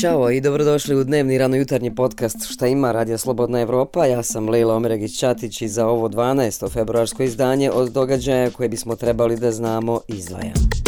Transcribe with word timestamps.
Ćao 0.00 0.30
i 0.30 0.40
dobrodošli 0.40 0.96
u 0.96 1.04
dnevni 1.04 1.38
ranojutarnji 1.38 1.94
podcast 1.94 2.36
Šta 2.50 2.66
ima 2.66 2.92
Radija 2.92 3.18
Slobodna 3.18 3.60
Evropa. 3.60 4.06
Ja 4.06 4.22
sam 4.22 4.48
Leila 4.48 4.74
Omeregić-Ćatić 4.74 5.62
i 5.62 5.68
za 5.68 5.86
ovo 5.86 6.08
12. 6.08 6.72
februarsko 6.72 7.22
izdanje 7.22 7.70
od 7.70 7.92
događaja 7.92 8.50
koje 8.50 8.68
bismo 8.68 8.96
trebali 8.96 9.36
da 9.36 9.52
znamo 9.52 10.00
izdvajam. 10.08 10.87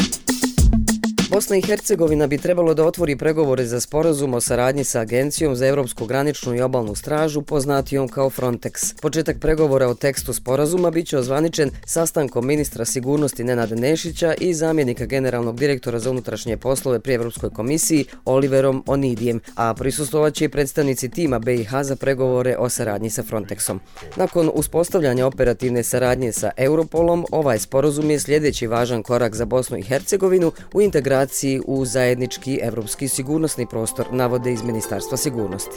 Bosna 1.31 1.57
i 1.57 1.63
Hercegovina 1.63 2.27
bi 2.27 2.39
trebalo 2.39 2.75
da 2.75 2.85
otvori 2.85 3.17
pregovore 3.17 3.67
za 3.67 3.81
sporazum 3.81 4.35
o 4.35 4.41
saradnji 4.41 4.85
sa 4.85 5.01
Agencijom 5.01 5.57
za 5.57 5.67
Evropsku 5.67 6.07
graničnu 6.07 6.55
i 6.55 6.61
obalnu 6.61 6.95
stražu, 6.95 7.43
poznatijom 7.43 8.09
kao 8.09 8.31
Frontex. 8.31 9.01
Početak 9.03 9.37
pregovora 9.41 9.89
o 9.89 9.95
tekstu 9.95 10.33
sporazuma 10.33 10.91
biće 10.91 11.19
ozvaničen 11.19 11.71
sastankom 11.87 12.47
ministra 12.47 12.85
sigurnosti 12.85 13.45
Nenada 13.45 13.75
Nešića 13.75 14.35
i 14.41 14.55
zamjenika 14.55 15.07
generalnog 15.07 15.59
direktora 15.59 15.99
za 15.99 16.11
unutrašnje 16.11 16.57
poslove 16.57 17.01
pri 17.01 17.15
Evropskoj 17.15 17.51
komisiji 17.51 18.05
Oliverom 18.25 18.85
Onidijem, 18.87 19.41
a 19.55 19.75
prisustovat 19.75 20.35
će 20.35 20.45
i 20.45 20.49
predstavnici 20.49 21.09
tima 21.09 21.39
BiH 21.39 21.71
za 21.83 21.97
pregovore 21.97 22.57
o 22.59 22.69
saradnji 22.69 23.11
sa 23.11 23.23
Frontexom. 23.23 23.79
Nakon 24.17 24.51
uspostavljanja 24.55 25.27
operativne 25.27 25.83
saradnje 25.83 26.33
sa 26.33 26.51
Europolom, 26.57 27.27
ovaj 27.31 27.59
sporazum 27.59 28.11
je 28.11 28.21
sljedeći 28.21 28.67
važan 28.67 29.03
korak 29.03 29.35
za 29.35 29.45
Bosnu 29.45 29.77
i 29.79 29.83
Hercegovinu 29.83 30.53
u 30.75 30.81
integraciji 30.81 31.20
integraciji 31.21 31.61
u 31.67 31.85
zajednički 31.85 32.61
evropski 32.63 33.09
sigurnosni 33.09 33.67
prostor, 33.67 34.07
navode 34.13 34.53
iz 34.53 34.63
Ministarstva 34.63 35.17
sigurnosti. 35.17 35.77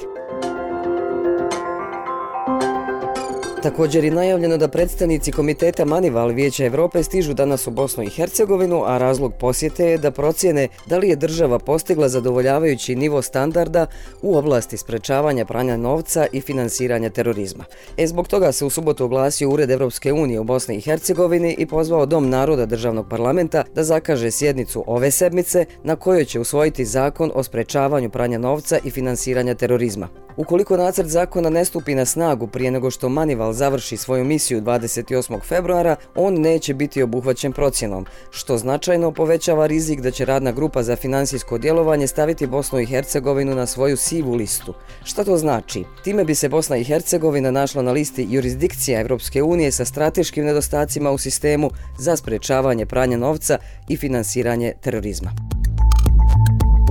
Također 3.64 4.04
je 4.04 4.12
najavljeno 4.12 4.58
da 4.58 4.68
predstavnici 4.68 5.32
komiteta 5.32 5.86
Manival 5.86 6.30
Vijeća 6.30 6.66
Evrope 6.66 7.04
stižu 7.04 7.34
danas 7.34 7.68
u 7.68 7.72
Bosnu 7.72 8.04
i 8.04 8.10
Hercegovinu, 8.10 8.84
a 8.86 8.98
razlog 8.98 9.34
posjete 9.40 9.86
je 9.86 9.98
da 9.98 10.12
procijene 10.12 10.68
da 10.86 10.98
li 10.98 11.10
je 11.10 11.16
država 11.16 11.60
postigla 11.60 12.10
zadovoljavajući 12.10 12.96
nivo 12.96 13.22
standarda 13.22 13.86
u 14.22 14.38
oblasti 14.38 14.78
sprečavanja 14.78 15.46
pranja 15.46 15.78
novca 15.78 16.28
i 16.32 16.42
finansiranja 16.42 17.10
terorizma. 17.10 17.64
E 17.98 18.08
zbog 18.08 18.28
toga 18.28 18.52
se 18.52 18.66
u 18.66 18.70
subotu 18.70 19.06
oglasio 19.06 19.50
Ured 19.50 19.72
Evropske 19.72 20.14
unije 20.14 20.40
u 20.40 20.44
Bosni 20.44 20.76
i 20.76 20.82
Hercegovini 20.82 21.56
i 21.58 21.66
pozvao 21.66 22.06
Dom 22.06 22.30
naroda 22.30 22.66
državnog 22.66 23.10
parlamenta 23.10 23.64
da 23.76 23.84
zakaže 23.84 24.32
sjednicu 24.32 24.84
ove 24.88 25.12
sedmice 25.12 25.66
na 25.84 25.96
kojoj 25.96 26.26
će 26.26 26.40
usvojiti 26.40 26.86
zakon 26.86 27.32
o 27.36 27.44
sprečavanju 27.44 28.10
pranja 28.10 28.38
novca 28.38 28.78
i 28.84 28.92
finansiranja 28.92 29.56
terorizma. 29.56 30.10
Ukoliko 30.38 30.78
nacrt 30.78 31.08
zakona 31.08 31.50
ne 31.50 31.66
stupi 31.66 31.96
na 31.96 32.06
snagu 32.06 32.48
prije 32.48 32.72
nego 32.72 32.92
što 32.92 33.10
Manival 33.10 33.53
završi 33.54 33.98
svoju 33.98 34.26
misiju 34.26 34.62
28. 34.62 35.42
februara, 35.44 35.96
on 36.16 36.34
neće 36.34 36.74
biti 36.74 37.04
obuhvaćen 37.04 37.54
procjenom, 37.54 38.06
što 38.32 38.58
značajno 38.58 39.12
povećava 39.12 39.68
rizik 39.68 40.02
da 40.02 40.12
će 40.12 40.26
radna 40.26 40.52
grupa 40.52 40.84
za 40.84 40.96
finansijsko 40.96 41.58
djelovanje 41.58 42.08
staviti 42.08 42.48
Bosnu 42.48 42.80
i 42.80 42.86
Hercegovinu 42.86 43.56
na 43.56 43.66
svoju 43.66 43.98
sivu 43.98 44.36
listu. 44.36 44.74
Šta 45.04 45.24
to 45.24 45.38
znači? 45.38 45.84
Time 46.04 46.24
bi 46.24 46.36
se 46.36 46.50
Bosna 46.50 46.78
i 46.78 46.84
Hercegovina 46.84 47.52
našla 47.52 47.82
na 47.82 47.92
listi 47.92 48.28
jurisdikcija 48.30 49.02
Evropske 49.02 49.44
unije 49.44 49.72
sa 49.72 49.86
strateškim 49.86 50.46
nedostacima 50.46 51.12
u 51.12 51.18
sistemu 51.18 51.70
za 51.98 52.16
sprečavanje 52.16 52.86
pranja 52.86 53.18
novca 53.18 53.58
i 53.90 53.98
finansiranje 53.98 54.74
terorizma. 54.82 55.53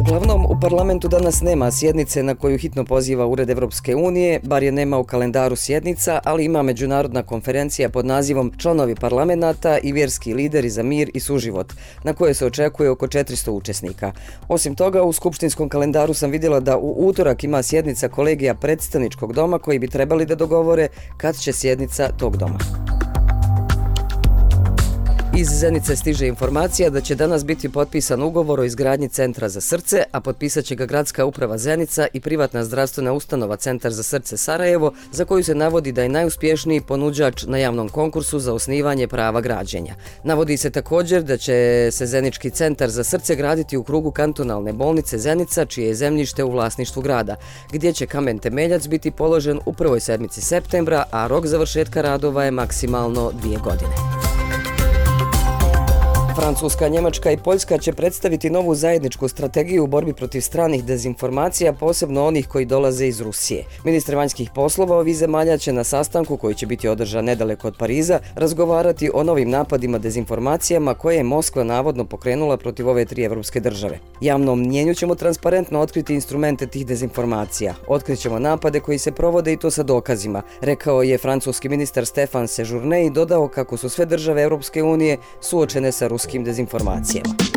Uglavnom, 0.02 0.46
u 0.46 0.60
parlamentu 0.60 1.08
danas 1.08 1.40
nema 1.40 1.70
sjednice 1.70 2.22
na 2.22 2.34
koju 2.34 2.58
hitno 2.58 2.84
poziva 2.84 3.26
Ured 3.26 3.50
Evropske 3.50 3.96
unije, 3.96 4.40
bar 4.42 4.62
je 4.62 4.72
nema 4.72 4.98
u 4.98 5.04
kalendaru 5.04 5.56
sjednica, 5.56 6.20
ali 6.24 6.44
ima 6.44 6.62
međunarodna 6.62 7.22
konferencija 7.22 7.88
pod 7.88 8.06
nazivom 8.06 8.52
Članovi 8.58 8.94
parlamenta 8.94 9.78
i 9.78 9.92
vjerski 9.92 10.34
lideri 10.34 10.70
za 10.70 10.82
mir 10.82 11.10
i 11.14 11.20
suživot, 11.20 11.72
na 12.04 12.12
koje 12.12 12.34
se 12.34 12.46
očekuje 12.46 12.90
oko 12.90 13.06
400 13.06 13.50
učesnika. 13.50 14.12
Osim 14.48 14.74
toga, 14.74 15.02
u 15.02 15.12
skupštinskom 15.12 15.68
kalendaru 15.68 16.14
sam 16.14 16.30
vidjela 16.30 16.60
da 16.60 16.76
u 16.76 17.06
utorak 17.06 17.44
ima 17.44 17.62
sjednica 17.62 18.08
kolegija 18.08 18.54
predstavničkog 18.54 19.32
doma 19.32 19.58
koji 19.58 19.78
bi 19.78 19.88
trebali 19.88 20.26
da 20.26 20.34
dogovore 20.34 20.88
kad 21.16 21.36
će 21.36 21.52
sjednica 21.52 22.08
tog 22.18 22.36
doma. 22.36 22.58
Iz 25.42 25.48
Zenice 25.48 25.96
stiže 25.96 26.26
informacija 26.26 26.90
da 26.90 27.00
će 27.00 27.14
danas 27.14 27.44
biti 27.44 27.68
potpisan 27.68 28.22
ugovor 28.22 28.60
o 28.60 28.64
izgradnji 28.64 29.08
Centra 29.08 29.48
za 29.48 29.60
srce, 29.60 30.02
a 30.12 30.20
potpisat 30.20 30.64
će 30.64 30.74
ga 30.74 30.86
Gradska 30.86 31.24
uprava 31.24 31.58
Zenica 31.58 32.06
i 32.12 32.20
privatna 32.20 32.64
zdravstvena 32.64 33.12
ustanova 33.12 33.56
Centar 33.56 33.92
za 33.92 34.02
srce 34.02 34.36
Sarajevo, 34.36 34.92
za 35.12 35.24
koju 35.24 35.44
se 35.44 35.54
navodi 35.54 35.92
da 35.92 36.02
je 36.02 36.08
najuspješniji 36.08 36.80
ponuđač 36.80 37.44
na 37.46 37.58
javnom 37.58 37.88
konkursu 37.88 38.38
za 38.38 38.54
osnivanje 38.54 39.08
prava 39.08 39.40
građenja. 39.40 39.94
Navodi 40.24 40.56
se 40.56 40.70
također 40.70 41.22
da 41.22 41.36
će 41.36 41.88
se 41.92 42.06
Zenički 42.06 42.50
centar 42.50 42.90
za 42.90 43.04
srce 43.04 43.36
graditi 43.36 43.76
u 43.76 43.84
krugu 43.84 44.10
kantonalne 44.10 44.72
bolnice 44.72 45.18
Zenica, 45.18 45.64
čije 45.64 45.88
je 45.88 45.94
zemljište 45.94 46.44
u 46.44 46.50
vlasništvu 46.50 47.02
grada, 47.02 47.36
gdje 47.72 47.92
će 47.92 48.06
kamen 48.06 48.38
temeljac 48.38 48.86
biti 48.86 49.10
položen 49.10 49.60
u 49.66 49.72
prvoj 49.72 50.00
sedmici 50.00 50.40
septembra, 50.40 51.04
a 51.10 51.26
rok 51.26 51.46
završetka 51.46 52.02
radova 52.02 52.44
je 52.44 52.50
maksimalno 52.50 53.32
dvije 53.32 53.58
godine. 53.58 54.11
Francuska, 56.42 56.88
Njemačka 56.88 57.30
i 57.30 57.36
Poljska 57.36 57.78
će 57.78 57.92
predstaviti 57.92 58.50
novu 58.50 58.74
zajedničku 58.74 59.28
strategiju 59.28 59.84
u 59.84 59.86
borbi 59.86 60.12
protiv 60.12 60.40
stranih 60.40 60.84
dezinformacija, 60.84 61.72
posebno 61.72 62.26
onih 62.26 62.48
koji 62.48 62.64
dolaze 62.64 63.06
iz 63.06 63.20
Rusije. 63.20 63.64
Ministar 63.84 64.16
vanjskih 64.16 64.50
poslova 64.54 64.96
ovih 64.96 65.16
zemalja 65.16 65.58
će 65.58 65.72
na 65.72 65.84
sastanku, 65.84 66.36
koji 66.36 66.54
će 66.54 66.66
biti 66.66 66.88
održan 66.88 67.24
nedaleko 67.24 67.68
od 67.68 67.76
Pariza, 67.78 68.18
razgovarati 68.34 69.10
o 69.14 69.22
novim 69.22 69.50
napadima 69.50 69.98
dezinformacijama 69.98 70.94
koje 70.94 71.16
je 71.16 71.22
Moskva 71.22 71.64
navodno 71.64 72.04
pokrenula 72.04 72.56
protiv 72.56 72.88
ove 72.88 73.04
tri 73.04 73.24
evropske 73.24 73.60
države. 73.60 73.98
Javnom 74.20 74.60
mnjenju 74.60 74.94
ćemo 74.94 75.14
transparentno 75.14 75.80
otkriti 75.80 76.14
instrumente 76.14 76.66
tih 76.66 76.86
dezinformacija. 76.86 77.74
Otkrićemo 77.88 78.38
napade 78.38 78.80
koji 78.80 78.98
se 78.98 79.12
provode 79.12 79.52
i 79.52 79.56
to 79.56 79.70
sa 79.70 79.82
dokazima, 79.82 80.42
rekao 80.60 81.02
je 81.02 81.18
francuski 81.18 81.68
ministar 81.68 82.06
Stefan 82.06 82.48
Sejourne 82.48 83.06
i 83.06 83.10
dodao 83.10 83.48
kako 83.48 83.76
su 83.76 83.88
sve 83.88 84.06
države 84.06 84.42
Evropske 84.42 84.82
unije 84.82 85.18
suočene 85.40 85.92
sa 85.92 86.06
ruskim 86.06 86.31
ruskim 86.32 86.44
dezinformacijama. 86.44 87.51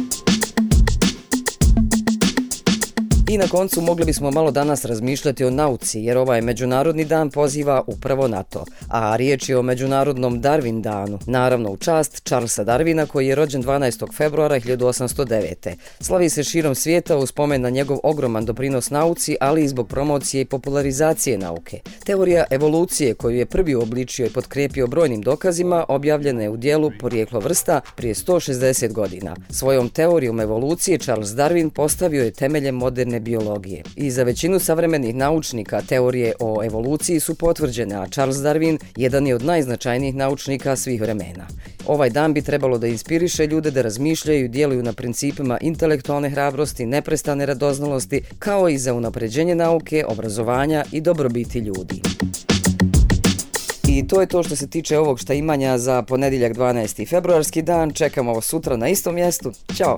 I 3.29 3.37
na 3.37 3.47
koncu 3.47 3.81
mogli 3.81 4.05
bismo 4.05 4.31
malo 4.31 4.51
danas 4.51 4.85
razmišljati 4.85 5.45
o 5.45 5.49
nauci, 5.49 5.99
jer 5.99 6.17
ovaj 6.17 6.41
Međunarodni 6.41 7.05
dan 7.05 7.29
poziva 7.29 7.83
upravo 7.87 8.27
na 8.27 8.43
to. 8.43 8.65
A 8.89 9.15
riječ 9.15 9.49
je 9.49 9.57
o 9.57 9.61
Međunarodnom 9.61 10.41
Darwin 10.41 10.81
danu, 10.81 11.19
naravno 11.25 11.71
u 11.71 11.77
čast 11.77 12.23
Charlesa 12.23 12.65
Darwina 12.65 13.07
koji 13.07 13.27
je 13.27 13.35
rođen 13.35 13.63
12. 13.63 14.13
februara 14.17 14.59
1809. 14.59 15.75
Slavi 15.99 16.29
se 16.29 16.43
širom 16.43 16.75
svijeta 16.75 17.17
u 17.17 17.25
spomen 17.25 17.61
na 17.61 17.69
njegov 17.69 17.97
ogroman 18.03 18.45
doprinos 18.45 18.89
nauci, 18.89 19.37
ali 19.39 19.63
i 19.63 19.67
zbog 19.67 19.87
promocije 19.87 20.41
i 20.41 20.45
popularizacije 20.45 21.37
nauke. 21.37 21.79
Teorija 22.05 22.43
evolucije 22.49 23.13
koju 23.13 23.37
je 23.37 23.45
prvi 23.45 23.75
obličio 23.75 24.25
i 24.25 24.29
podkrepio 24.29 24.87
brojnim 24.87 25.21
dokazima 25.21 25.85
objavljena 25.87 26.41
je 26.41 26.49
u 26.49 26.57
dijelu 26.57 26.91
Porijeklo 26.99 27.39
vrsta 27.39 27.81
prije 27.95 28.13
160 28.13 28.93
godina. 28.93 29.35
Svojom 29.49 29.89
teorijom 29.89 30.39
evolucije 30.39 30.97
Charles 30.97 31.29
Darwin 31.29 31.69
postavio 31.69 32.23
je 32.23 32.31
temelje 32.31 32.71
moderne 32.71 33.14
biologije. 33.19 33.83
I 33.95 34.11
za 34.11 34.23
većinu 34.23 34.59
savremenih 34.59 35.15
naučnika 35.15 35.81
teorije 35.81 36.33
o 36.39 36.63
evoluciji 36.63 37.19
su 37.19 37.35
potvrđene, 37.35 37.95
a 37.95 38.07
Charles 38.07 38.37
Darwin 38.37 38.77
jedan 38.95 39.27
je 39.27 39.35
od 39.35 39.43
najznačajnijih 39.43 40.15
naučnika 40.15 40.75
svih 40.75 41.01
vremena. 41.01 41.47
Ovaj 41.87 42.09
dan 42.09 42.33
bi 42.33 42.41
trebalo 42.41 42.77
da 42.77 42.87
inspiriše 42.87 43.47
ljude 43.47 43.71
da 43.71 43.81
razmišljaju 43.81 44.45
i 44.45 44.49
djeluju 44.49 44.83
na 44.83 44.93
principima 44.93 45.57
intelektualne 45.61 46.29
hrabrosti, 46.29 46.85
neprestane 46.85 47.45
radoznalosti, 47.45 48.21
kao 48.39 48.69
i 48.69 48.77
za 48.77 48.93
unapređenje 48.93 49.55
nauke, 49.55 50.05
obrazovanja 50.07 50.83
i 50.91 51.01
dobrobiti 51.01 51.59
ljudi. 51.59 52.01
I 53.87 54.07
to 54.07 54.21
je 54.21 54.27
to 54.27 54.43
što 54.43 54.55
se 54.55 54.67
tiče 54.67 54.97
ovog 54.97 55.19
šta 55.19 55.33
imanja 55.33 55.77
za 55.77 56.01
ponedjeljak 56.01 56.53
12. 56.53 57.09
februarski 57.09 57.61
dan. 57.61 57.91
Čekamo 57.91 58.33
vas 58.33 58.45
sutra 58.45 58.77
na 58.77 58.89
istom 58.89 59.15
mjestu. 59.15 59.51
Ćao! 59.75 59.97